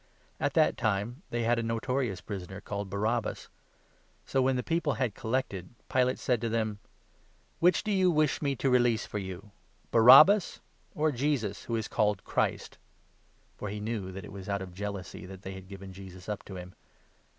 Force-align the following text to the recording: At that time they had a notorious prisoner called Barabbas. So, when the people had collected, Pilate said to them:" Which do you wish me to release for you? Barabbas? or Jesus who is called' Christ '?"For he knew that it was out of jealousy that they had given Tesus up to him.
At 0.39 0.55
that 0.55 0.77
time 0.77 1.21
they 1.29 1.43
had 1.43 1.59
a 1.59 1.61
notorious 1.61 2.21
prisoner 2.21 2.59
called 2.59 2.89
Barabbas. 2.89 3.49
So, 4.25 4.41
when 4.41 4.55
the 4.55 4.63
people 4.63 4.93
had 4.93 5.13
collected, 5.13 5.75
Pilate 5.89 6.17
said 6.17 6.41
to 6.41 6.49
them:" 6.49 6.79
Which 7.59 7.83
do 7.83 7.91
you 7.91 8.09
wish 8.09 8.41
me 8.41 8.55
to 8.55 8.69
release 8.71 9.05
for 9.05 9.19
you? 9.19 9.51
Barabbas? 9.91 10.59
or 10.95 11.11
Jesus 11.11 11.65
who 11.65 11.75
is 11.75 11.87
called' 11.87 12.23
Christ 12.23 12.79
'?"For 13.59 13.69
he 13.69 13.79
knew 13.79 14.11
that 14.11 14.25
it 14.25 14.31
was 14.31 14.49
out 14.49 14.63
of 14.63 14.73
jealousy 14.73 15.27
that 15.27 15.43
they 15.43 15.53
had 15.53 15.67
given 15.67 15.93
Tesus 15.93 16.27
up 16.27 16.41
to 16.45 16.55
him. 16.55 16.73